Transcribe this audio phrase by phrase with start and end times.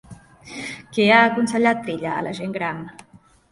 [0.95, 2.83] Què ha aconsellat Trilla a la gent gran?